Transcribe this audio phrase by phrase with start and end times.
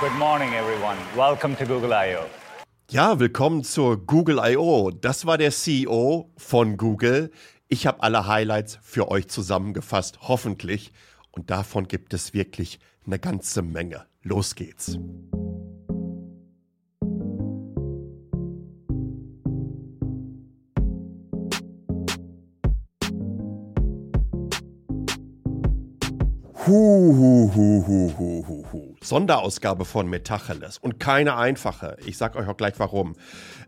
[0.00, 0.96] Good morning, everyone.
[1.16, 2.20] Welcome to Google I.O.
[2.88, 4.92] Ja, willkommen zur Google I.O.
[4.92, 7.32] Das war der CEO von Google.
[7.66, 10.92] Ich habe alle Highlights für euch zusammengefasst, hoffentlich.
[11.32, 14.06] Und davon gibt es wirklich eine ganze Menge.
[14.22, 15.00] Los geht's.
[26.68, 28.58] Huhuhuhuhuhu.
[29.02, 31.96] Sonderausgabe von Metacheles und keine einfache.
[32.04, 33.16] Ich sag euch auch gleich warum.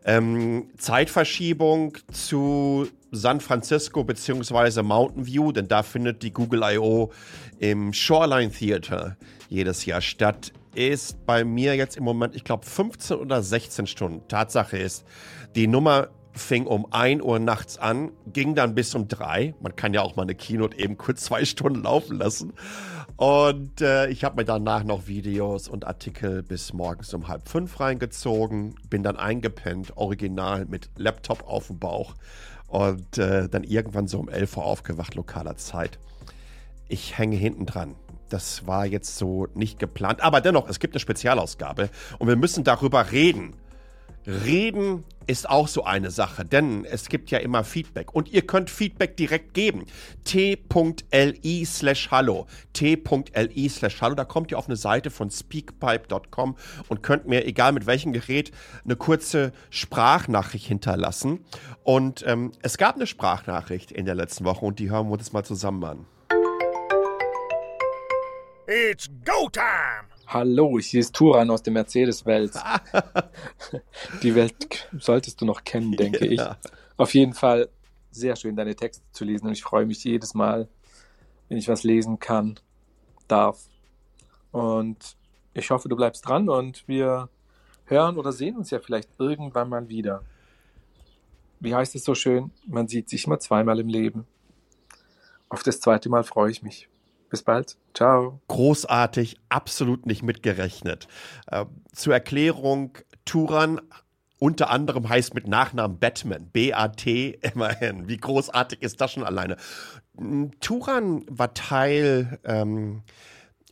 [0.05, 4.83] Ähm, Zeitverschiebung zu San Francisco bzw.
[4.83, 7.11] Mountain View, denn da findet die Google I.O.
[7.59, 9.17] im Shoreline Theater
[9.48, 10.53] jedes Jahr statt.
[10.75, 14.28] Ist bei mir jetzt im Moment, ich glaube, 15 oder 16 Stunden.
[14.28, 15.05] Tatsache ist,
[15.56, 19.55] die Nummer fing um 1 Uhr nachts an, ging dann bis um 3.
[19.61, 22.53] Man kann ja auch mal eine Keynote eben kurz zwei Stunden laufen lassen.
[23.16, 27.79] Und äh, ich habe mir danach noch Videos und Artikel bis morgens um halb fünf
[27.79, 32.14] reingezogen, bin dann eingepennt, original mit Laptop auf dem Bauch
[32.67, 35.98] und äh, dann irgendwann so um 11 Uhr aufgewacht, lokaler Zeit.
[36.89, 37.95] Ich hänge hinten dran.
[38.31, 42.64] Das war jetzt so nicht geplant, aber dennoch, es gibt eine Spezialausgabe und wir müssen
[42.64, 43.55] darüber reden
[44.31, 48.70] Reden ist auch so eine Sache, denn es gibt ja immer Feedback und ihr könnt
[48.70, 49.86] Feedback direkt geben.
[50.25, 52.47] t.li slash hallo.
[52.73, 54.14] t.li slash hallo.
[54.14, 56.56] Da kommt ihr auf eine Seite von speakpipe.com
[56.89, 58.51] und könnt mir, egal mit welchem Gerät,
[58.84, 61.45] eine kurze Sprachnachricht hinterlassen.
[61.83, 65.33] Und ähm, es gab eine Sprachnachricht in der letzten Woche und die hören wir uns
[65.33, 66.06] mal zusammen an.
[68.67, 70.09] It's go time!
[70.33, 72.53] Hallo, hier ist Turan aus der Mercedes-Welt.
[74.23, 76.56] Die Welt solltest du noch kennen, denke ja.
[76.62, 76.70] ich.
[76.97, 77.69] Auf jeden Fall
[78.12, 80.69] sehr schön, deine Texte zu lesen und ich freue mich jedes Mal,
[81.48, 82.61] wenn ich was lesen kann,
[83.27, 83.58] darf.
[84.53, 85.17] Und
[85.53, 87.28] ich hoffe, du bleibst dran und wir
[87.86, 90.23] hören oder sehen uns ja vielleicht irgendwann mal wieder.
[91.58, 92.53] Wie heißt es so schön?
[92.69, 94.28] Man sieht sich immer zweimal im Leben.
[95.48, 96.89] Auf das zweite Mal freue ich mich.
[97.30, 97.77] Bis bald.
[97.95, 98.41] Ciao.
[98.48, 101.08] Großartig, absolut nicht mitgerechnet.
[101.46, 103.80] Äh, zur Erklärung, Turan
[104.41, 106.46] unter anderem heißt mit Nachnamen Batman.
[106.46, 108.08] B-A-T, immerhin.
[108.08, 109.57] Wie großartig ist das schon alleine?
[110.61, 113.02] Turan war Teil ähm,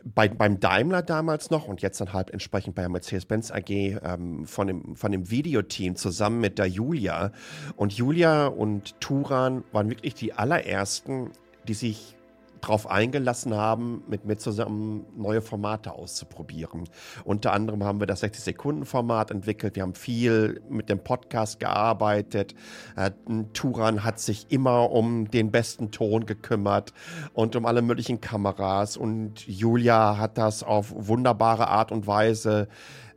[0.04, 4.46] bei, beim Daimler damals noch und jetzt dann halt entsprechend bei der Mercedes-Benz AG ähm,
[4.46, 7.32] von, dem, von dem Videoteam zusammen mit der Julia.
[7.76, 11.30] Und Julia und Turan waren wirklich die allerersten,
[11.66, 12.17] die sich
[12.60, 16.84] darauf eingelassen haben, mit mir zusammen neue Formate auszuprobieren.
[17.24, 19.76] Unter anderem haben wir das 60-Sekunden-Format entwickelt.
[19.76, 22.54] Wir haben viel mit dem Podcast gearbeitet.
[22.96, 23.10] Äh,
[23.52, 26.92] Turan hat sich immer um den besten Ton gekümmert
[27.32, 28.96] und um alle möglichen Kameras.
[28.96, 32.68] Und Julia hat das auf wunderbare Art und Weise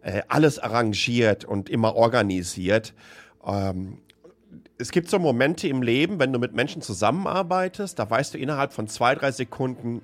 [0.02, 2.94] äh, alles arrangiert und immer organisiert.
[3.46, 4.00] Ähm,
[4.82, 8.74] es gibt so Momente im Leben, wenn du mit Menschen zusammenarbeitest, da weißt du innerhalb
[8.74, 10.02] von zwei, drei Sekunden,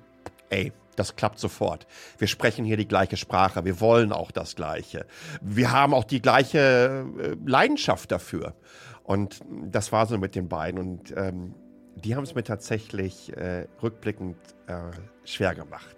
[0.50, 1.86] ey, das klappt sofort.
[2.16, 5.06] Wir sprechen hier die gleiche Sprache, wir wollen auch das Gleiche.
[5.40, 8.54] Wir haben auch die gleiche äh, Leidenschaft dafür.
[9.04, 10.80] Und das war so mit den beiden.
[10.80, 11.54] Und ähm,
[11.96, 14.36] die haben es mir tatsächlich äh, rückblickend
[14.66, 14.90] äh,
[15.24, 15.96] schwer gemacht.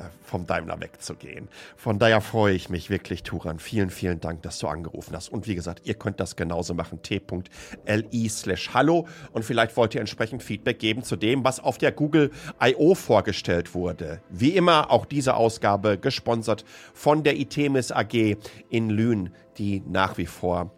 [0.00, 1.48] Äh, vom Daimler wegzugehen.
[1.76, 3.58] Von daher freue ich mich wirklich, Turan.
[3.58, 5.28] Vielen, vielen Dank, dass du angerufen hast.
[5.28, 7.02] Und wie gesagt, ihr könnt das genauso machen.
[7.02, 9.08] t.li slash hallo.
[9.32, 12.30] Und vielleicht wollt ihr entsprechend Feedback geben zu dem, was auf der Google
[12.62, 12.94] I.O.
[12.94, 14.22] vorgestellt wurde.
[14.28, 18.36] Wie immer auch diese Ausgabe gesponsert von der Itemis AG
[18.68, 20.70] in Lünen, die nach wie vor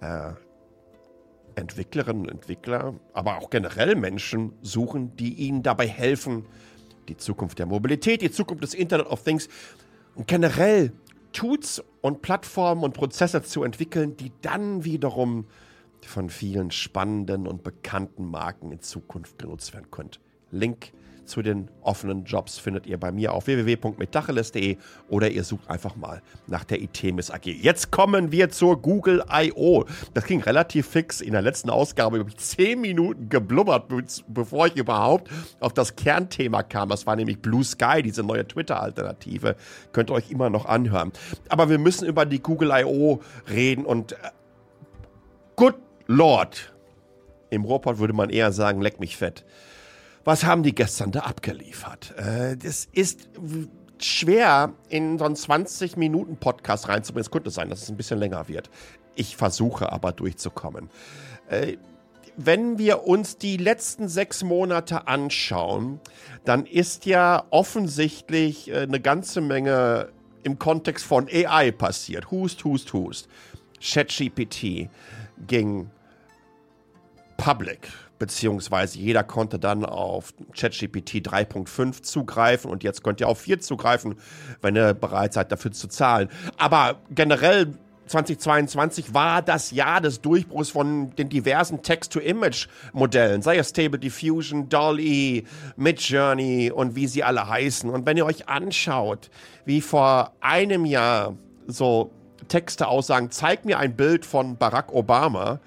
[0.00, 0.30] äh,
[1.56, 6.46] Entwicklerinnen und Entwickler, aber auch generell Menschen suchen, die ihnen dabei helfen,
[7.10, 9.48] die Zukunft der Mobilität, die Zukunft des Internet of Things
[10.14, 10.92] und generell
[11.32, 15.46] Tools und Plattformen und Prozesse zu entwickeln, die dann wiederum
[16.06, 20.10] von vielen spannenden und bekannten Marken in Zukunft genutzt werden können.
[20.50, 20.92] Link
[21.30, 24.76] zu den offenen Jobs findet ihr bei mir auf www.metacheles.de
[25.08, 27.46] oder ihr sucht einfach mal nach der ITMIS AG.
[27.46, 29.84] Jetzt kommen wir zur Google I.O.
[30.12, 31.20] Das ging relativ fix.
[31.20, 33.84] In der letzten Ausgabe habe ich zehn Minuten geblubbert,
[34.28, 35.30] bevor ich überhaupt
[35.60, 36.88] auf das Kernthema kam.
[36.88, 39.56] Das war nämlich Blue Sky, diese neue Twitter-Alternative.
[39.92, 41.12] Könnt ihr euch immer noch anhören.
[41.48, 43.20] Aber wir müssen über die Google I.O.
[43.48, 44.16] reden und äh,
[45.54, 45.76] good
[46.08, 46.72] Lord.
[47.50, 49.44] Im Robot würde man eher sagen, leck mich fett.
[50.30, 52.14] Was haben die gestern da abgeliefert?
[52.16, 53.28] Äh, das ist
[53.98, 57.22] schwer, in so einen 20-Minuten-Podcast reinzubringen.
[57.22, 58.70] Es könnte sein, dass es ein bisschen länger wird.
[59.16, 60.88] Ich versuche aber durchzukommen.
[61.48, 61.78] Äh,
[62.36, 65.98] wenn wir uns die letzten sechs Monate anschauen,
[66.44, 70.10] dann ist ja offensichtlich äh, eine ganze Menge
[70.44, 72.30] im Kontext von AI passiert.
[72.30, 73.28] Hust, hust, hust.
[73.80, 74.90] ChatGPT
[75.48, 75.90] ging
[77.50, 77.88] public,
[78.20, 84.14] beziehungsweise jeder konnte dann auf ChatGPT 3.5 zugreifen und jetzt könnt ihr auf 4 zugreifen,
[84.62, 86.28] wenn ihr bereit seid, dafür zu zahlen.
[86.58, 87.74] Aber generell
[88.06, 95.42] 2022 war das Jahr des Durchbruchs von den diversen Text-to-Image-Modellen, sei es Stable Diffusion, DALL-E,
[95.76, 97.90] Midjourney und wie sie alle heißen.
[97.90, 99.28] Und wenn ihr euch anschaut,
[99.64, 101.36] wie vor einem Jahr
[101.66, 102.12] so
[102.46, 105.60] Texte aussagen, zeig mir ein Bild von Barack Obama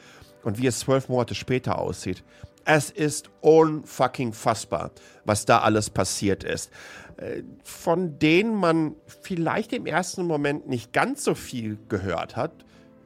[0.44, 2.24] und wie es zwölf Monate später aussieht.
[2.66, 4.92] Es ist unfucking fassbar,
[5.25, 6.72] was da alles passiert ist.
[7.18, 12.51] Äh, von denen man vielleicht im ersten Moment nicht ganz so viel gehört hat,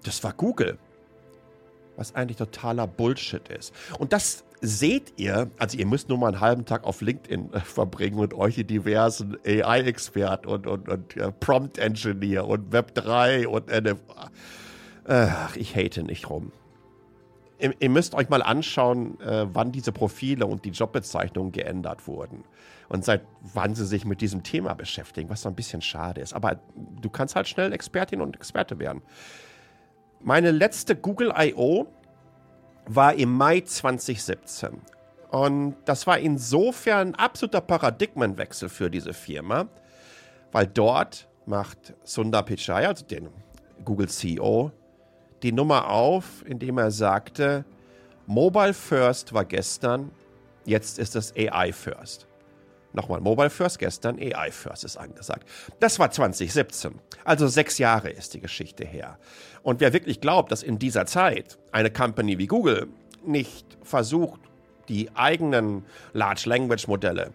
[0.03, 0.77] das war Google.
[1.95, 3.73] Was eigentlich totaler Bullshit ist.
[3.97, 7.59] Und das seht ihr, also ihr müsst nur mal einen halben Tag auf LinkedIn äh,
[7.59, 14.29] verbringen und euch in diversen AI-Experten und, und, und ja, Prompt-Engineer und Web3 und NFA.
[15.09, 16.51] Ach, ich hate nicht rum.
[17.59, 22.43] Ihr, ihr müsst euch mal anschauen, äh, wann diese Profile und die Jobbezeichnungen geändert wurden
[22.89, 26.33] und seit wann sie sich mit diesem Thema beschäftigen, was so ein bisschen schade ist.
[26.33, 29.01] Aber du kannst halt schnell Expertin und Experte werden.
[30.19, 31.87] Meine letzte Google I.O.
[32.85, 34.81] war im Mai 2017.
[35.29, 39.67] Und das war insofern ein absoluter Paradigmenwechsel für diese Firma,
[40.51, 43.29] weil dort macht Sundar Pichai, also den
[43.83, 44.71] Google CEO,
[45.43, 47.65] die Nummer auf, indem er sagte,
[48.25, 50.11] Mobile First war gestern,
[50.65, 52.27] jetzt ist es AI First.
[52.93, 55.47] Nochmal, Mobile First gestern, AI First ist angesagt.
[55.79, 56.95] Das war 2017.
[57.23, 59.19] Also sechs Jahre ist die Geschichte her.
[59.61, 62.87] Und wer wirklich glaubt, dass in dieser Zeit eine Company wie Google
[63.25, 64.39] nicht versucht,
[64.89, 67.31] die eigenen Large Language Modelle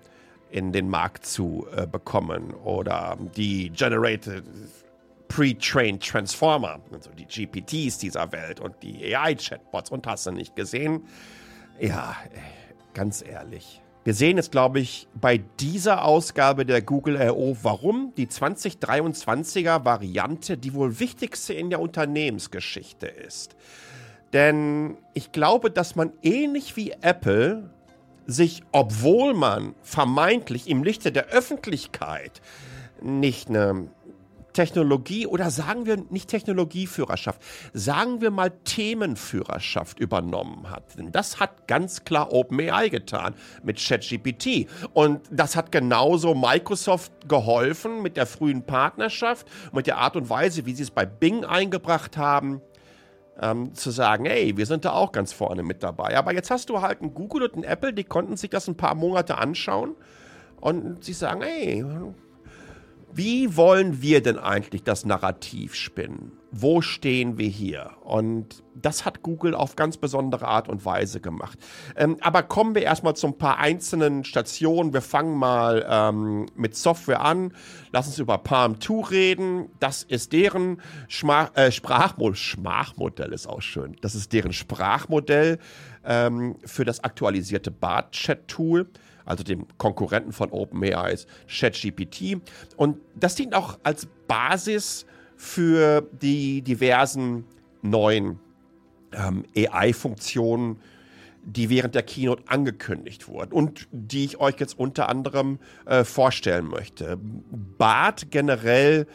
[0.51, 4.45] in den Markt zu äh, bekommen oder die Generated
[5.35, 11.05] Pre-Trained Transformer, also die GPTs dieser Welt und die AI-Chatbots und hast du nicht gesehen?
[11.81, 12.15] Ja,
[12.93, 13.81] ganz ehrlich.
[14.05, 20.59] Wir sehen jetzt, glaube ich, bei dieser Ausgabe der Google I.O., warum die 2023er Variante
[20.59, 23.57] die wohl wichtigste in der Unternehmensgeschichte ist.
[24.35, 27.71] Denn ich glaube, dass man ähnlich wie Apple
[28.27, 32.43] sich, obwohl man vermeintlich im Lichte der Öffentlichkeit
[33.01, 33.89] nicht eine
[34.53, 37.41] Technologie oder sagen wir nicht Technologieführerschaft,
[37.73, 40.99] sagen wir mal Themenführerschaft übernommen hat.
[40.99, 44.69] Denn das hat ganz klar OpenAI getan mit ChatGPT.
[44.93, 50.67] Und das hat genauso Microsoft geholfen mit der frühen Partnerschaft, mit der Art und Weise,
[50.67, 52.61] wie sie es bei Bing eingebracht haben.
[53.41, 56.19] Ähm, zu sagen, hey, wir sind da auch ganz vorne mit dabei.
[56.19, 58.77] Aber jetzt hast du halt ein Google und ein Apple, die konnten sich das ein
[58.77, 59.97] paar Monate anschauen
[60.61, 61.83] und sie sagen, hey,
[63.15, 66.33] wie wollen wir denn eigentlich das Narrativ spinnen?
[66.51, 67.93] Wo stehen wir hier?
[68.05, 71.59] Und das hat Google auf ganz besondere Art und Weise gemacht.
[71.97, 74.93] Ähm, aber kommen wir erstmal zu ein paar einzelnen Stationen.
[74.93, 77.55] Wir fangen mal ähm, mit Software an.
[77.93, 79.69] Lass uns über Palm 2 reden.
[79.79, 82.35] Das ist deren Schma äh, Sprachmodell.
[82.37, 83.97] Sprachmodell ist auch schön.
[84.01, 85.59] Das ist deren Sprachmodell
[86.05, 88.89] ähm, für das aktualisierte Bart-Chat-Tool
[89.25, 91.17] also dem Konkurrenten von OpenAI,
[91.49, 92.41] ChatGPT.
[92.77, 97.45] Und das dient auch als Basis für die diversen
[97.83, 98.39] neuen
[99.13, 100.79] ähm, AI-Funktionen,
[101.45, 106.69] die während der Keynote angekündigt wurden und die ich euch jetzt unter anderem äh, vorstellen
[106.69, 107.19] möchte.
[107.21, 109.07] BART generell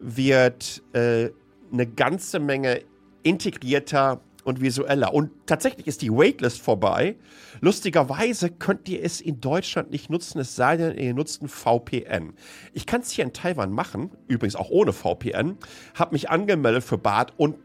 [0.00, 1.30] wird äh,
[1.72, 2.82] eine ganze Menge
[3.22, 5.12] integrierter und visueller.
[5.12, 7.16] Und tatsächlich ist die Waitlist vorbei.
[7.60, 12.32] Lustigerweise könnt ihr es in Deutschland nicht nutzen, es sei denn, ihr nutzt ein VPN.
[12.72, 15.58] Ich kann es hier in Taiwan machen, übrigens auch ohne VPN,
[15.94, 17.56] habe mich angemeldet für Bad und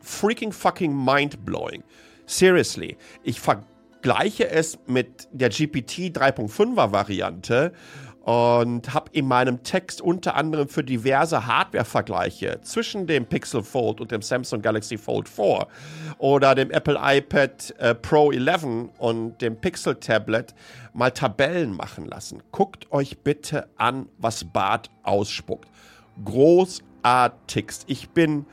[0.00, 1.82] freaking fucking mind-blowing.
[2.26, 7.72] Seriously, ich vergleiche es mit der GPT 3.5er Variante
[8.28, 14.10] und habe in meinem Text unter anderem für diverse Hardware-Vergleiche zwischen dem Pixel Fold und
[14.10, 15.66] dem Samsung Galaxy Fold 4
[16.18, 20.54] oder dem Apple iPad äh, Pro 11 und dem Pixel Tablet
[20.92, 22.42] mal Tabellen machen lassen.
[22.52, 25.70] Guckt euch bitte an, was Bart ausspuckt.
[26.22, 27.84] Großartigst.
[27.86, 28.44] Ich bin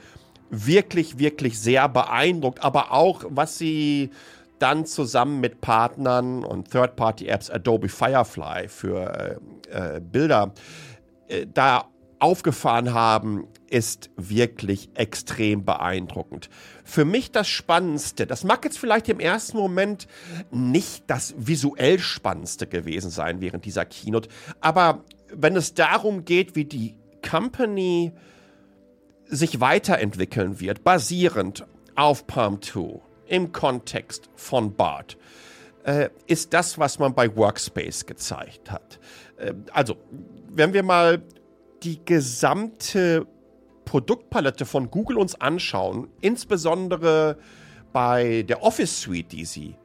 [0.49, 4.09] wirklich, wirklich sehr beeindruckt, aber auch, was sie
[4.59, 9.39] dann zusammen mit Partnern und Third-Party-Apps Adobe Firefly für
[9.71, 10.53] äh, äh, Bilder
[11.27, 16.49] äh, da aufgefahren haben, ist wirklich extrem beeindruckend.
[16.83, 20.07] Für mich das Spannendste, das mag jetzt vielleicht im ersten Moment
[20.49, 24.29] nicht das visuell Spannendste gewesen sein während dieser Keynote,
[24.61, 26.95] aber wenn es darum geht, wie die
[27.27, 28.13] Company
[29.27, 35.17] sich weiterentwickeln wird, basierend auf Palm 2 im Kontext von BART,
[35.83, 38.99] äh, ist das, was man bei Workspace gezeigt hat.
[39.37, 39.97] Äh, also,
[40.49, 41.21] wenn wir mal
[41.83, 43.27] die gesamte
[43.85, 47.37] Produktpalette von Google uns anschauen, insbesondere
[47.93, 49.75] bei der Office Suite, die sie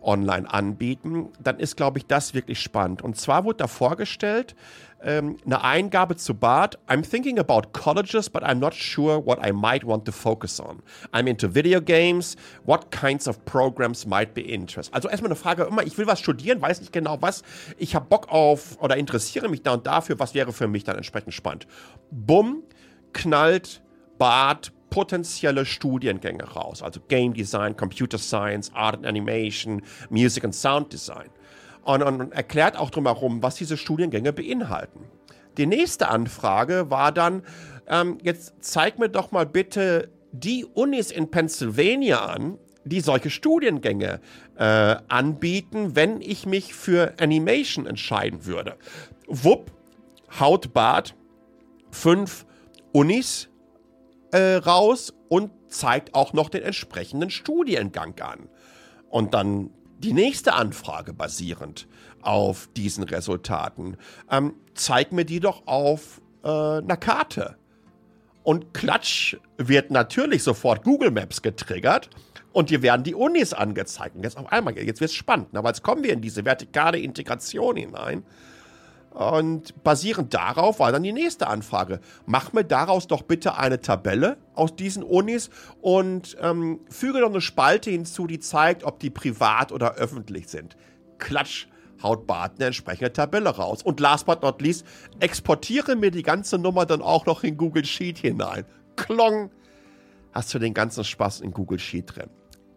[0.00, 3.02] online anbieten, dann ist, glaube ich, das wirklich spannend.
[3.02, 4.56] Und zwar wurde da vorgestellt,
[5.02, 6.78] ähm, eine Eingabe zu Bart.
[6.88, 10.82] I'm thinking about colleges, but I'm not sure what I might want to focus on.
[11.12, 12.36] I'm into video games.
[12.64, 14.92] What kinds of programs might be interest?
[14.94, 17.42] Also erstmal eine Frage, immer, ich will was studieren, weiß nicht genau was.
[17.78, 20.96] Ich habe Bock auf oder interessiere mich da und dafür, was wäre für mich dann
[20.96, 21.66] entsprechend spannend.
[22.10, 22.62] Bumm,
[23.12, 23.82] knallt
[24.18, 29.80] Bart potenzielle Studiengänge raus, also Game Design, Computer Science, Art and Animation,
[30.10, 31.30] Music and Sound Design.
[31.84, 35.00] Und, und, und erklärt auch drumherum, was diese Studiengänge beinhalten.
[35.56, 37.42] Die nächste Anfrage war dann,
[37.88, 44.20] ähm, jetzt zeig mir doch mal bitte die Unis in Pennsylvania an, die solche Studiengänge
[44.56, 48.76] äh, anbieten, wenn ich mich für Animation entscheiden würde.
[49.28, 49.70] Wupp,
[50.40, 51.14] haut Bart,
[51.90, 52.46] fünf
[52.92, 53.48] Unis
[54.32, 58.48] äh, raus und zeigt auch noch den entsprechenden Studiengang an.
[59.10, 59.70] Und dann
[60.02, 61.86] die nächste Anfrage basierend
[62.22, 63.96] auf diesen Resultaten.
[64.30, 67.56] Ähm, zeig mir die doch auf äh, einer Karte.
[68.42, 72.10] Und klatsch wird natürlich sofort Google Maps getriggert
[72.52, 74.16] und hier werden die Unis angezeigt.
[74.16, 76.98] Und jetzt auf einmal, jetzt wird es spannend, aber jetzt kommen wir in diese vertikale
[76.98, 78.24] Integration hinein.
[79.14, 82.00] Und basierend darauf war dann die nächste Anfrage.
[82.24, 85.50] Mach mir daraus doch bitte eine Tabelle aus diesen Unis
[85.82, 90.76] und ähm, füge doch eine Spalte hinzu, die zeigt, ob die privat oder öffentlich sind.
[91.18, 91.66] Klatsch,
[92.02, 93.82] haut Bart eine entsprechende Tabelle raus.
[93.82, 94.86] Und last but not least,
[95.20, 98.64] exportiere mir die ganze Nummer dann auch noch in Google Sheet hinein.
[98.96, 99.50] Klong,
[100.32, 102.30] hast du den ganzen Spaß in Google Sheet drin.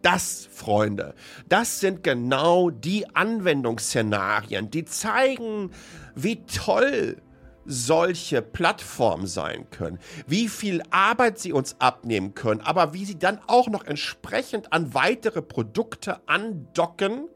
[0.06, 1.16] Das, Freunde,
[1.48, 5.72] das sind genau die Anwendungsszenarien, die zeigen,
[6.14, 7.20] wie toll
[7.64, 9.98] solche Plattformen sein können,
[10.28, 14.94] wie viel Arbeit sie uns abnehmen können, aber wie sie dann auch noch entsprechend an
[14.94, 17.28] weitere Produkte andocken,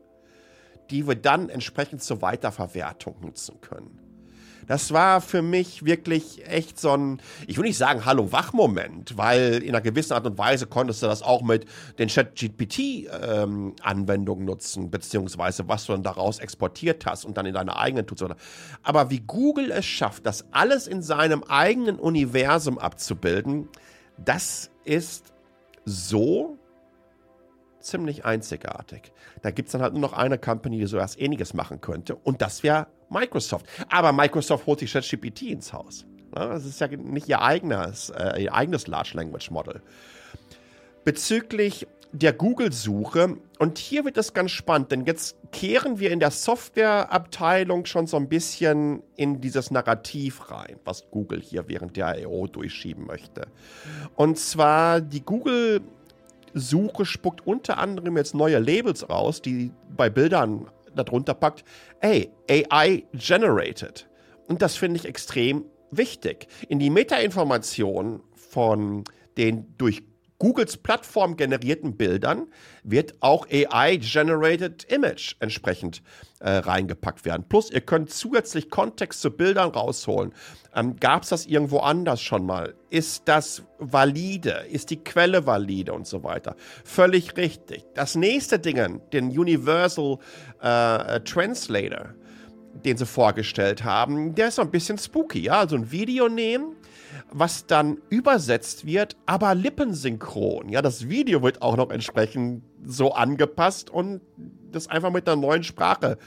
[0.90, 4.09] die wir dann entsprechend zur Weiterverwertung nutzen können.
[4.70, 9.70] Das war für mich wirklich echt so ein, ich will nicht sagen Hallo-Wach-Moment, weil in
[9.70, 11.66] einer gewissen Art und Weise konntest du das auch mit
[11.98, 17.76] den Chat-GPT-Anwendungen ähm, nutzen, beziehungsweise was du dann daraus exportiert hast und dann in deine
[17.76, 18.24] eigenen tust.
[18.84, 23.68] Aber wie Google es schafft, das alles in seinem eigenen Universum abzubilden,
[24.24, 25.32] das ist
[25.84, 26.60] so
[27.80, 29.12] ziemlich einzigartig.
[29.42, 32.14] Da gibt es dann halt nur noch eine Company, die so etwas ähnliches machen könnte.
[32.14, 33.66] Und das wäre Microsoft.
[33.88, 36.06] Aber Microsoft holt sich ChatGPT ins Haus.
[36.32, 39.82] Das ist ja nicht ihr eigenes, äh, ihr eigenes Large Language Model.
[41.04, 46.30] Bezüglich der Google-Suche, und hier wird es ganz spannend, denn jetzt kehren wir in der
[46.30, 52.46] Softwareabteilung schon so ein bisschen in dieses Narrativ rein, was Google hier während der I.O.
[52.46, 53.46] durchschieben möchte.
[54.16, 55.82] Und zwar die Google
[56.54, 61.64] Suche spuckt unter anderem jetzt neue Labels raus, die bei Bildern darunter packt,
[62.00, 64.09] ey, AI generated.
[64.49, 66.49] Und das finde ich extrem wichtig.
[66.69, 69.04] In die Metainformation von
[69.37, 70.02] den durch
[70.40, 72.49] Googles Plattform generierten Bildern
[72.82, 76.02] wird auch AI-Generated Image entsprechend
[76.40, 77.44] äh, reingepackt werden.
[77.47, 80.32] Plus, ihr könnt zusätzlich Kontext zu Bildern rausholen.
[80.75, 82.75] Ähm, Gab es das irgendwo anders schon mal?
[82.88, 84.64] Ist das valide?
[84.70, 86.56] Ist die Quelle valide und so weiter?
[86.85, 87.85] Völlig richtig.
[87.94, 90.16] Das nächste Ding, den Universal
[90.62, 92.14] äh, Translator,
[92.82, 95.40] den sie vorgestellt haben, der ist so ein bisschen spooky.
[95.40, 95.61] Ja?
[95.61, 96.76] Also ein Video nehmen
[97.32, 100.68] was dann übersetzt wird, aber lippensynchron.
[100.68, 104.20] Ja, das Video wird auch noch entsprechend so angepasst und
[104.72, 106.18] das einfach mit einer neuen Sprache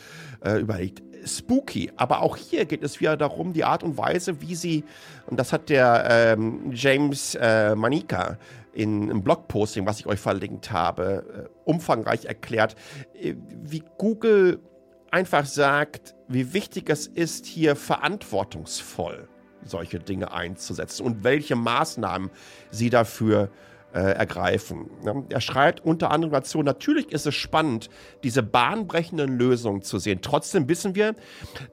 [0.43, 1.01] äh, überlegt.
[1.25, 4.83] Spooky, aber auch hier geht es wieder darum, die Art und Weise, wie sie,
[5.27, 8.37] und das hat der ähm, James äh, Manika
[8.73, 12.75] in einem Blogposting, was ich euch verlinkt habe, äh, umfangreich erklärt,
[13.13, 14.59] äh, wie Google
[15.11, 19.29] einfach sagt, wie wichtig es ist, hier verantwortungsvoll
[19.65, 22.29] solche Dinge einzusetzen und welche Maßnahmen
[22.71, 23.49] sie dafür
[23.93, 24.89] äh, ergreifen.
[25.05, 27.89] Ja, er schreibt unter anderem dazu, natürlich ist es spannend,
[28.23, 30.19] diese bahnbrechenden Lösungen zu sehen.
[30.21, 31.15] Trotzdem wissen wir,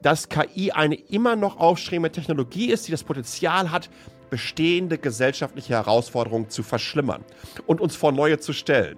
[0.01, 3.89] dass KI eine immer noch aufstrebende Technologie ist, die das Potenzial hat,
[4.29, 7.23] bestehende gesellschaftliche Herausforderungen zu verschlimmern
[7.65, 8.97] und uns vor neue zu stellen.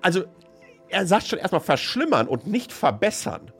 [0.00, 0.24] Also
[0.88, 3.52] er sagt schon erstmal verschlimmern und nicht verbessern.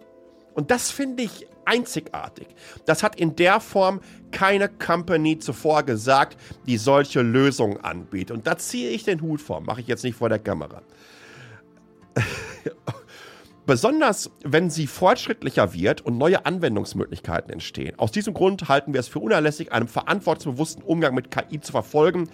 [0.55, 2.49] Und das finde ich einzigartig.
[2.87, 4.01] Das hat in der Form
[4.31, 8.37] keine Company zuvor gesagt, die solche Lösungen anbietet.
[8.37, 10.83] Und da ziehe ich den Hut vor, mache ich jetzt nicht vor der Kamera.
[13.65, 17.97] Besonders wenn sie fortschrittlicher wird und neue Anwendungsmöglichkeiten entstehen.
[17.97, 22.29] Aus diesem Grund halten wir es für unerlässlich, einen verantwortungsbewussten Umgang mit KI zu verfolgen,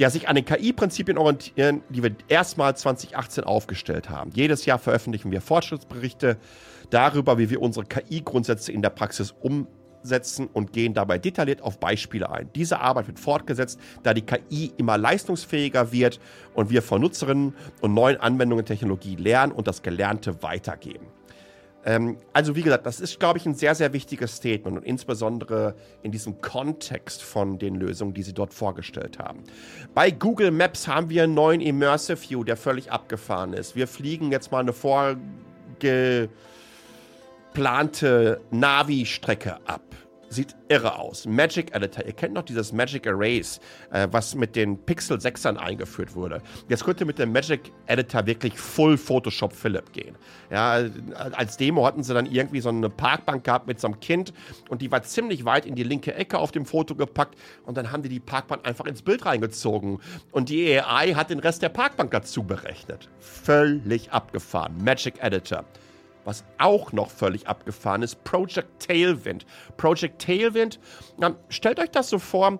[0.00, 4.30] der sich an den KI-Prinzipien orientieren, die wir erstmals 2018 aufgestellt haben.
[4.34, 6.38] Jedes Jahr veröffentlichen wir Fortschrittsberichte
[6.88, 11.78] darüber, wie wir unsere KI-Grundsätze in der Praxis umsetzen setzen und gehen dabei detailliert auf
[11.78, 12.48] Beispiele ein.
[12.54, 16.20] Diese Arbeit wird fortgesetzt, da die KI immer leistungsfähiger wird
[16.54, 21.06] und wir von Nutzerinnen und neuen Anwendungen Technologie lernen und das Gelernte weitergeben.
[21.84, 25.74] Ähm, also wie gesagt, das ist, glaube ich, ein sehr, sehr wichtiges Statement und insbesondere
[26.02, 29.42] in diesem Kontext von den Lösungen, die sie dort vorgestellt haben.
[29.94, 33.76] Bei Google Maps haben wir einen neuen Immersive View, der völlig abgefahren ist.
[33.76, 36.28] Wir fliegen jetzt mal eine vorge
[37.54, 39.82] plante Navi-Strecke ab.
[40.32, 41.26] Sieht irre aus.
[41.26, 43.58] Magic Editor, ihr kennt noch dieses Magic Erase,
[43.90, 46.40] äh, was mit den Pixel 6ern eingeführt wurde.
[46.68, 50.16] Jetzt könnte mit dem Magic Editor wirklich Full Photoshop Philip gehen.
[50.48, 50.84] Ja,
[51.32, 54.32] als Demo hatten sie dann irgendwie so eine Parkbank gehabt mit so einem Kind
[54.68, 57.90] und die war ziemlich weit in die linke Ecke auf dem Foto gepackt und dann
[57.90, 59.98] haben die die Parkbank einfach ins Bild reingezogen
[60.30, 63.08] und die AI hat den Rest der Parkbank dazu berechnet.
[63.18, 64.76] Völlig abgefahren.
[64.84, 65.64] Magic Editor.
[66.24, 69.46] Was auch noch völlig abgefahren ist, Project Tailwind.
[69.76, 70.78] Project Tailwind,
[71.18, 72.58] na, stellt euch das so vor,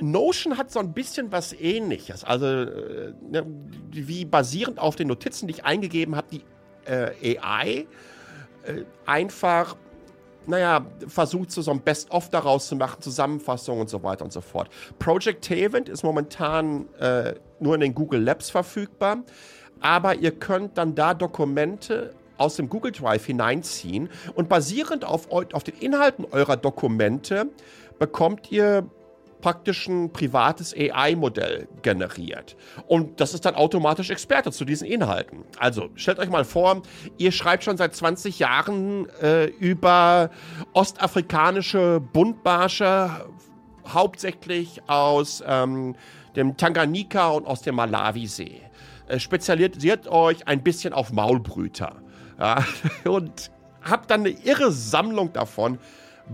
[0.00, 2.24] Notion hat so ein bisschen was ähnliches.
[2.24, 3.46] Also äh, ne,
[3.90, 6.44] wie basierend auf den Notizen, die ich eingegeben habe, die
[6.84, 7.86] äh, AI
[8.64, 9.76] äh, einfach,
[10.46, 14.40] naja, versucht so, so ein Best-of daraus zu machen, Zusammenfassungen und so weiter und so
[14.40, 14.68] fort.
[14.98, 19.18] Project Tailwind ist momentan äh, nur in den Google Labs verfügbar,
[19.80, 25.64] aber ihr könnt dann da Dokumente aus dem Google Drive hineinziehen und basierend auf, auf
[25.64, 27.48] den Inhalten eurer Dokumente
[27.98, 28.88] bekommt ihr
[29.40, 32.56] praktisch ein privates AI-Modell generiert.
[32.86, 35.44] Und das ist dann automatisch Experte zu diesen Inhalten.
[35.58, 36.82] Also stellt euch mal vor,
[37.18, 40.30] ihr schreibt schon seit 20 Jahren äh, über
[40.72, 43.10] ostafrikanische Buntbarsche,
[43.86, 45.94] hauptsächlich aus ähm,
[46.36, 48.60] dem Tanganika und aus dem Malawisee.
[49.06, 51.96] Äh, spezialisiert euch ein bisschen auf Maulbrüter.
[52.38, 52.64] Ja,
[53.04, 53.50] und
[53.82, 55.78] habt dann eine irre Sammlung davon.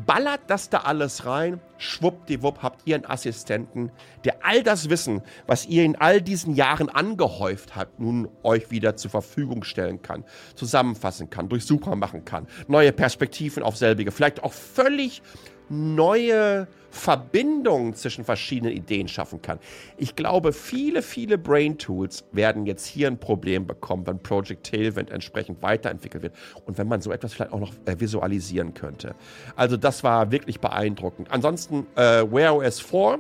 [0.07, 3.93] Ballert das da alles rein, schwuppdiwupp habt ihr einen Assistenten,
[4.25, 8.97] der all das Wissen, was ihr in all diesen Jahren angehäuft habt, nun euch wieder
[8.97, 10.25] zur Verfügung stellen kann,
[10.57, 15.23] zusammenfassen kann, durchsuchbar machen kann, neue Perspektiven auf selbige, vielleicht auch völlig
[15.68, 19.59] neue Verbindungen zwischen verschiedenen Ideen schaffen kann.
[19.96, 25.11] Ich glaube, viele, viele Brain Tools werden jetzt hier ein Problem bekommen, wenn Project Tailwind
[25.11, 26.35] entsprechend weiterentwickelt wird
[26.66, 29.16] und wenn man so etwas vielleicht auch noch äh, visualisieren könnte.
[29.57, 31.31] Also das war wirklich beeindruckend.
[31.33, 33.18] Ansonsten äh, Wear OS 4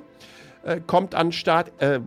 [0.62, 2.00] äh, kommt an den Start äh,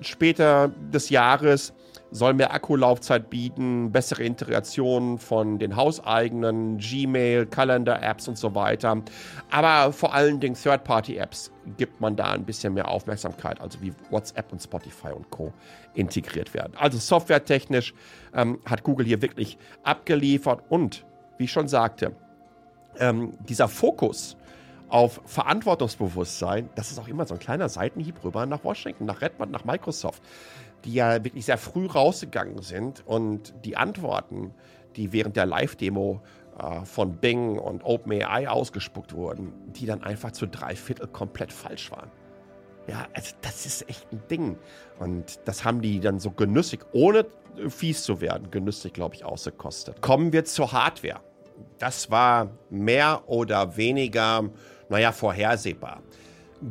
[0.00, 1.74] später des Jahres
[2.16, 9.02] soll mehr Akkulaufzeit bieten, bessere Integration von den hauseigenen Gmail, Calendar-Apps und so weiter.
[9.50, 14.52] Aber vor allen Dingen Third-Party-Apps gibt man da ein bisschen mehr Aufmerksamkeit, also wie WhatsApp
[14.52, 15.52] und Spotify und Co.
[15.94, 16.72] integriert werden.
[16.76, 17.94] Also softwaretechnisch
[18.34, 21.04] ähm, hat Google hier wirklich abgeliefert und,
[21.38, 22.12] wie ich schon sagte,
[22.98, 24.36] ähm, dieser Fokus
[24.88, 29.50] auf Verantwortungsbewusstsein, das ist auch immer so ein kleiner Seitenhieb rüber nach Washington, nach Redmond,
[29.50, 30.22] nach Microsoft
[30.84, 34.54] die ja wirklich sehr früh rausgegangen sind und die Antworten,
[34.96, 36.22] die während der Live-Demo
[36.58, 41.90] äh, von Bing und OpenAI ausgespuckt wurden, die dann einfach zu drei Viertel komplett falsch
[41.90, 42.10] waren.
[42.88, 44.56] Ja, also das ist echt ein Ding.
[44.98, 47.26] Und das haben die dann so genüssig, ohne
[47.68, 50.00] fies zu werden, genüssig, glaube ich, ausgekostet.
[50.00, 51.20] Kommen wir zur Hardware.
[51.78, 54.48] Das war mehr oder weniger,
[54.88, 56.02] naja, vorhersehbar.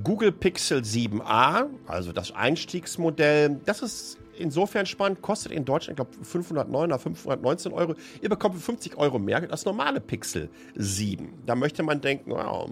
[0.04, 6.26] Google Pixel 7a, also das Einstiegsmodell, das ist insofern spannend, kostet in Deutschland, ich glaube,
[6.26, 7.95] 509 oder 519 Euro.
[8.21, 11.43] Ihr bekommt für 50 Euro mehr das normale Pixel 7.
[11.45, 12.69] Da möchte man denken, wow,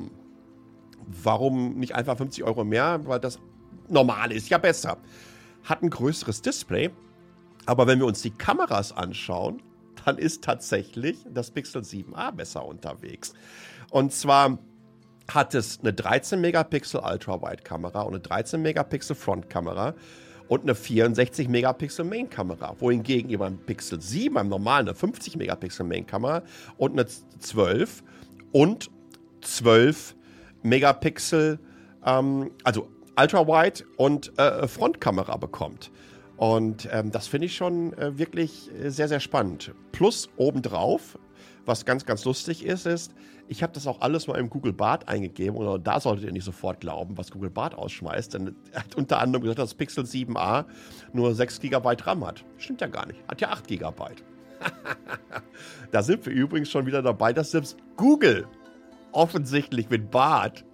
[1.08, 3.40] warum nicht einfach 50 Euro mehr, weil das
[3.88, 4.98] normal ist, ja besser.
[5.64, 6.90] Hat ein größeres Display,
[7.66, 9.62] aber wenn wir uns die Kameras anschauen,
[10.06, 13.34] dann ist tatsächlich das Pixel 7a besser unterwegs.
[13.90, 14.58] Und zwar
[15.32, 19.96] hat es eine 13 Megapixel Ultra-Wide-Kamera und eine 13 Megapixel Frontkamera
[20.48, 22.76] und eine 64 Megapixel Main-Kamera.
[22.80, 26.44] Wohingegen ihr beim Pixel 7, beim normalen, eine 50 Megapixel Main-Kamera
[26.78, 28.04] und eine 12
[28.52, 28.92] und
[29.42, 30.16] 12
[30.64, 31.60] Megapixel,
[32.06, 35.92] ähm, also Ultra-Wide und äh, Frontkamera bekommt.
[36.38, 39.74] Und ähm, das finde ich schon äh, wirklich sehr, sehr spannend.
[39.92, 41.18] Plus obendrauf
[41.66, 43.14] was ganz, ganz lustig ist, ist,
[43.48, 46.46] ich habe das auch alles mal im Google Bart eingegeben und da solltet ihr nicht
[46.46, 50.66] sofort glauben, was Google Bart ausschmeißt, denn er hat unter anderem gesagt, dass Pixel 7a
[51.14, 52.44] nur 6 GB RAM hat.
[52.58, 54.04] Stimmt ja gar nicht, hat ja 8 GB.
[55.92, 58.48] da sind wir übrigens schon wieder dabei, dass selbst Google
[59.12, 60.66] offensichtlich mit Bart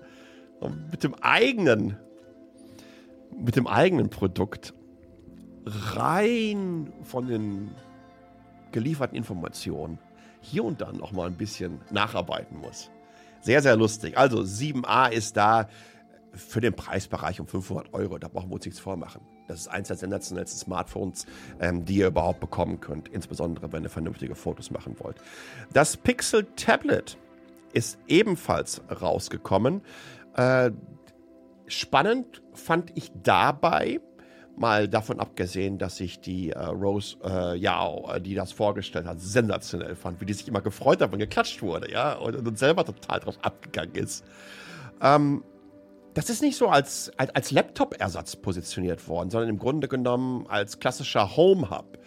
[0.92, 1.98] mit dem eigenen
[3.38, 4.74] mit dem eigenen Produkt
[5.66, 7.72] rein von den
[8.72, 10.00] gelieferten Informationen
[10.42, 12.90] hier und dann noch mal ein bisschen nacharbeiten muss.
[13.42, 14.18] Sehr, sehr lustig.
[14.18, 15.70] Also 7a ist da
[16.34, 18.18] für den Preisbereich um 500 Euro.
[18.18, 19.22] Da brauchen wir uns nichts vormachen.
[19.48, 21.26] Das ist eins der sensationellsten Smartphones,
[21.60, 23.08] ähm, die ihr überhaupt bekommen könnt.
[23.08, 25.18] Insbesondere, wenn ihr vernünftige Fotos machen wollt.
[25.74, 27.18] Das Pixel Tablet
[27.74, 29.82] ist ebenfalls rausgekommen.
[30.36, 30.72] Äh,
[31.68, 34.00] spannend fand ich dabei,
[34.58, 39.22] Mal davon abgesehen, dass ich die äh, Rose äh, Yao, äh, die das vorgestellt hat,
[39.22, 42.84] sensationell fand, wie die sich immer gefreut hat, wenn geklatscht wurde, ja, und, und selber
[42.84, 44.26] total drauf abgegangen ist.
[45.02, 45.44] Ähm,
[46.14, 50.80] das ist nicht so als, als, als Laptop-Ersatz positioniert worden, sondern im Grunde genommen als
[50.80, 51.98] klassischer Home-Hub.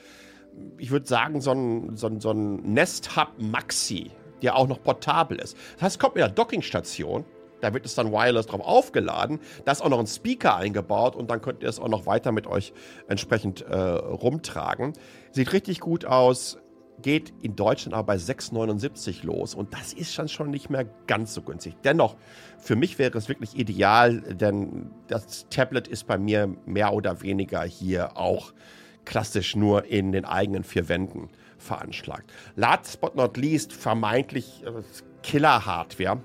[0.76, 4.10] Ich würde sagen, so ein, so ein, so ein Nest-Hub Maxi,
[4.42, 5.56] der auch noch portabel ist.
[5.74, 7.24] Das heißt, kommt mit einer Dockingstation
[7.62, 9.38] da wird es dann wireless drauf aufgeladen.
[9.64, 12.32] Da ist auch noch ein Speaker eingebaut und dann könnt ihr es auch noch weiter
[12.32, 12.72] mit euch
[13.08, 14.92] entsprechend äh, rumtragen.
[15.30, 16.58] Sieht richtig gut aus.
[17.00, 21.34] Geht in Deutschland aber bei 6,79 los und das ist dann schon nicht mehr ganz
[21.34, 21.74] so günstig.
[21.82, 22.16] Dennoch,
[22.58, 27.62] für mich wäre es wirklich ideal, denn das Tablet ist bei mir mehr oder weniger
[27.62, 28.52] hier auch
[29.04, 32.30] klassisch nur in den eigenen vier Wänden veranschlagt.
[32.56, 34.82] Last but not least vermeintlich äh,
[35.22, 36.20] Killer-Hardware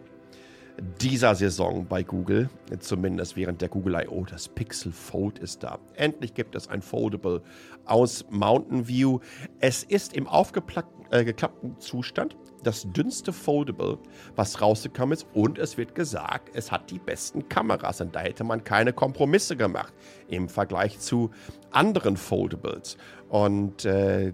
[1.02, 4.26] dieser Saison bei Google, zumindest während der Google I.O.
[4.26, 5.80] Das Pixel Fold ist da.
[5.96, 7.42] Endlich gibt es ein Foldable
[7.86, 9.20] aus Mountain View.
[9.60, 11.34] Es ist im aufgeklappten äh,
[11.80, 13.98] Zustand das dünnste Foldable,
[14.36, 15.26] was rausgekommen ist.
[15.34, 18.02] Und es wird gesagt, es hat die besten Kameras.
[18.02, 19.94] Und da hätte man keine Kompromisse gemacht
[20.28, 21.32] im Vergleich zu
[21.72, 22.98] anderen Foldables.
[23.30, 24.34] Und äh,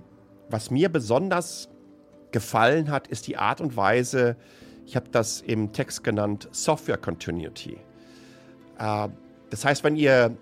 [0.50, 1.70] was mir besonders
[2.32, 4.36] gefallen hat, ist die Art und Weise,
[4.86, 7.78] ich habe das im Text genannt Software Continuity.
[8.78, 9.10] Äh,
[9.50, 10.36] das heißt, wenn ihr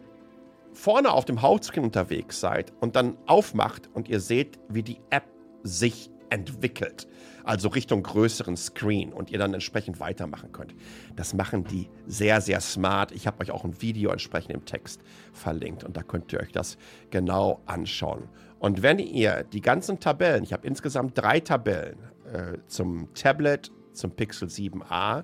[0.73, 5.25] vorne auf dem Hauptscreen unterwegs seid und dann aufmacht und ihr seht, wie die App
[5.63, 7.07] sich entwickelt,
[7.43, 10.73] also Richtung größeren Screen und ihr dann entsprechend weitermachen könnt.
[11.15, 13.11] Das machen die sehr, sehr smart.
[13.11, 15.01] Ich habe euch auch ein Video entsprechend im Text
[15.33, 16.77] verlinkt und da könnt ihr euch das
[17.09, 18.29] genau anschauen.
[18.59, 21.97] Und wenn ihr die ganzen Tabellen, ich habe insgesamt drei Tabellen
[22.31, 25.23] äh, zum Tablet, zum Pixel 7a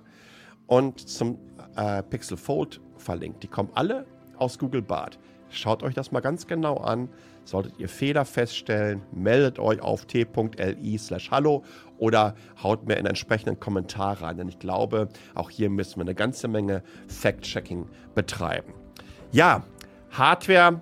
[0.68, 1.40] und zum
[1.76, 3.44] äh, Pixel Fold verlinkt.
[3.44, 4.06] Die kommen alle
[4.38, 5.20] aus Google Bart.
[5.50, 7.10] Schaut euch das mal ganz genau an.
[7.46, 11.64] Solltet ihr Fehler feststellen, meldet euch auf t.li slash hallo
[11.98, 14.38] oder haut mir einen entsprechenden Kommentar rein.
[14.38, 18.74] Denn ich glaube, auch hier müssen wir eine ganze Menge Fact-Checking betreiben.
[19.32, 19.64] Ja,
[20.12, 20.82] Hardware,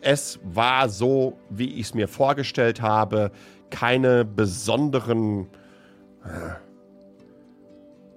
[0.00, 3.30] es war so, wie ich es mir vorgestellt habe.
[3.70, 5.46] Keine besonderen
[6.24, 6.54] äh,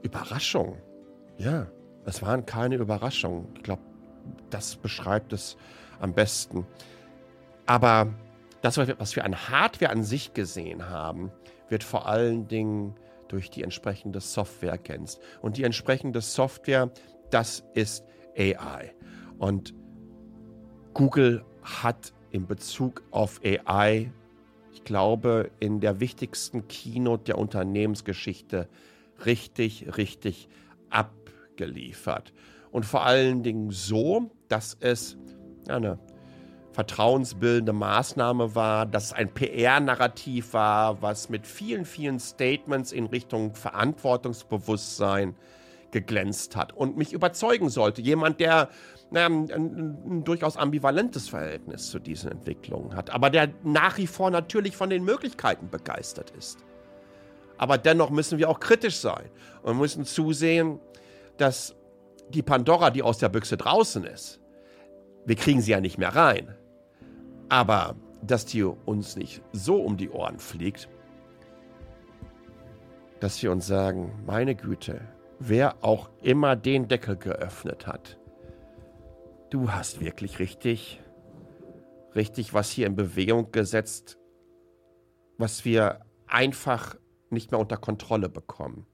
[0.03, 0.77] Überraschung.
[1.37, 1.67] Ja,
[2.05, 3.47] es waren keine Überraschungen.
[3.55, 3.81] Ich glaube,
[4.49, 5.57] das beschreibt es
[5.99, 6.67] am besten.
[7.65, 8.13] Aber
[8.61, 11.31] das, was wir an Hardware an sich gesehen haben,
[11.69, 12.95] wird vor allen Dingen
[13.27, 15.19] durch die entsprechende Software ergänzt.
[15.41, 16.91] Und die entsprechende Software,
[17.31, 18.05] das ist
[18.37, 18.93] AI.
[19.39, 19.73] Und
[20.93, 24.11] Google hat in Bezug auf AI,
[24.71, 28.67] ich glaube, in der wichtigsten Keynote der Unternehmensgeschichte
[29.25, 30.49] richtig, richtig
[30.89, 32.33] abgeliefert.
[32.71, 35.17] Und vor allen Dingen so, dass es
[35.67, 35.99] eine
[36.71, 43.53] vertrauensbildende Maßnahme war, dass es ein PR-Narrativ war, was mit vielen, vielen Statements in Richtung
[43.53, 45.35] Verantwortungsbewusstsein
[45.91, 48.01] geglänzt hat und mich überzeugen sollte.
[48.01, 48.69] Jemand, der
[49.11, 54.07] naja, ein, ein, ein, durchaus ambivalentes Verhältnis zu diesen Entwicklungen hat, aber der nach wie
[54.07, 56.65] vor natürlich von den Möglichkeiten begeistert ist.
[57.63, 59.29] Aber dennoch müssen wir auch kritisch sein
[59.61, 60.81] und müssen zusehen,
[61.37, 61.73] dass
[62.27, 64.41] die Pandora, die aus der Büchse draußen ist,
[65.25, 66.53] wir kriegen sie ja nicht mehr rein.
[67.47, 70.89] Aber dass die uns nicht so um die Ohren fliegt,
[73.21, 74.99] dass wir uns sagen, meine Güte,
[75.39, 78.19] wer auch immer den Deckel geöffnet hat,
[79.51, 81.01] du hast wirklich richtig,
[82.13, 84.17] richtig was hier in Bewegung gesetzt,
[85.37, 86.97] was wir einfach
[87.33, 88.85] nicht mehr unter Kontrolle bekommen.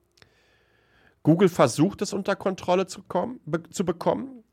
[1.24, 4.44] Google versucht es unter Kontrolle zu, kommen, be zu bekommen,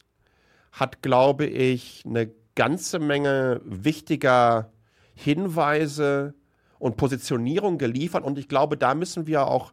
[0.72, 4.72] hat, glaube ich, eine ganze Menge wichtiger
[5.14, 6.34] Hinweise
[6.78, 8.24] und Positionierung geliefert.
[8.24, 9.72] Und ich glaube, da müssen wir auch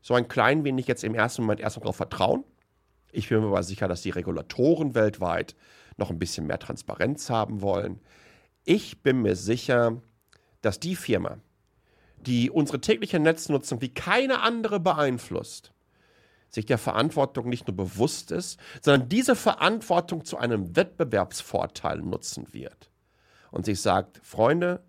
[0.00, 2.44] so ein klein wenig jetzt im ersten Moment erstmal darauf vertrauen.
[3.12, 5.56] Ich bin mir aber sicher, dass die Regulatoren weltweit
[5.96, 8.00] noch ein bisschen mehr Transparenz haben wollen.
[8.64, 10.00] Ich bin mir sicher,
[10.62, 11.38] dass die Firma,
[12.26, 15.72] die unsere tägliche Netznutzung wie keine andere beeinflusst,
[16.48, 22.90] sich der Verantwortung nicht nur bewusst ist, sondern diese Verantwortung zu einem Wettbewerbsvorteil nutzen wird.
[23.50, 24.82] Und sich sagt, Freunde,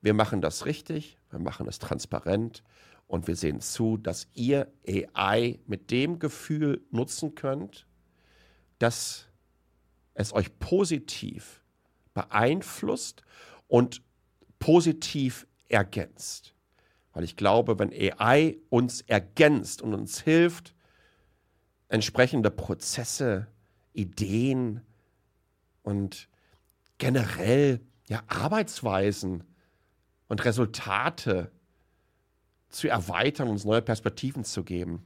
[0.00, 2.62] wir machen das richtig, wir machen es transparent
[3.06, 7.86] und wir sehen zu, dass ihr AI mit dem Gefühl nutzen könnt,
[8.78, 9.26] dass
[10.14, 11.62] es euch positiv
[12.14, 13.22] beeinflusst
[13.66, 14.02] und
[14.58, 16.54] positiv ergänzt.
[17.18, 20.72] Weil ich glaube, wenn AI uns ergänzt und uns hilft,
[21.88, 23.48] entsprechende Prozesse,
[23.92, 24.82] Ideen
[25.82, 26.28] und
[26.98, 29.42] generell ja, Arbeitsweisen
[30.28, 31.50] und Resultate
[32.68, 35.04] zu erweitern, uns neue Perspektiven zu geben,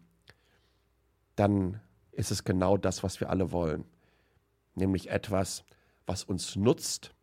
[1.35, 3.87] dann ist es genau das, was wir alle wollen.
[4.75, 5.65] Nämlich etwas,
[6.05, 7.15] was uns nutzt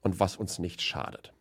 [0.00, 1.34] und was uns nicht schadet.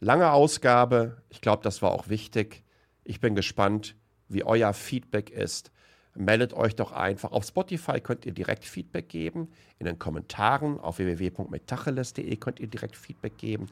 [0.00, 2.64] Lange Ausgabe, ich glaube, das war auch wichtig.
[3.04, 3.96] Ich bin gespannt,
[4.28, 5.72] wie euer Feedback ist
[6.18, 7.32] meldet euch doch einfach.
[7.32, 9.48] Auf Spotify könnt ihr direkt Feedback geben.
[9.78, 13.68] In den Kommentaren auf www.metacheles.de könnt ihr direkt Feedback geben.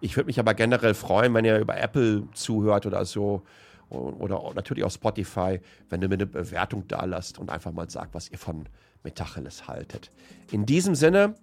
[0.00, 3.42] Ich würde mich aber generell freuen, wenn ihr über Apple zuhört oder so.
[3.90, 8.14] Oder natürlich auf Spotify, wenn ihr mir eine Bewertung da lasst und einfach mal sagt,
[8.14, 8.68] was ihr von
[9.02, 10.10] Metacheles haltet.
[10.52, 11.34] In diesem Sinne,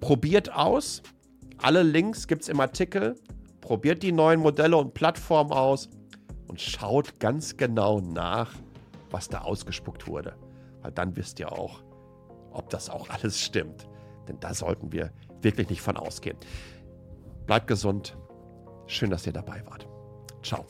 [0.00, 1.02] probiert aus.
[1.58, 3.16] Alle Links gibt es im Artikel.
[3.70, 5.88] Probiert die neuen Modelle und Plattformen aus
[6.48, 8.52] und schaut ganz genau nach,
[9.10, 10.34] was da ausgespuckt wurde.
[10.82, 11.84] Weil dann wisst ihr auch,
[12.50, 13.86] ob das auch alles stimmt.
[14.26, 16.36] Denn da sollten wir wirklich nicht von ausgehen.
[17.46, 18.16] Bleibt gesund.
[18.88, 19.86] Schön, dass ihr dabei wart.
[20.42, 20.66] Ciao.